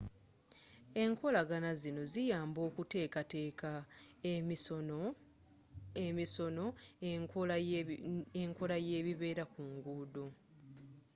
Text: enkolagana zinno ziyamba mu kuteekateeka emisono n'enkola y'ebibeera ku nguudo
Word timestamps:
enkolagana 1.03 1.69
zinno 1.81 2.03
ziyamba 2.13 2.59
mu 2.65 2.71
kuteekateeka 2.77 3.71
emisono 6.05 6.65
n'enkola 8.71 8.75
y'ebibeera 8.89 9.43
ku 9.53 9.61
nguudo 9.71 10.25